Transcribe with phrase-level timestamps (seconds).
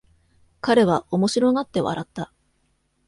[0.61, 2.33] 彼は面白がって笑った。